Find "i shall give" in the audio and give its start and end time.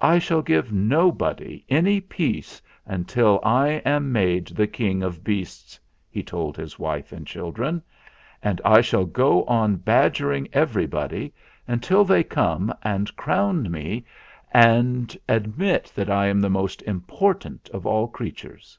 0.00-0.72